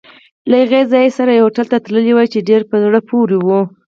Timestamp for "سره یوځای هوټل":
1.17-1.65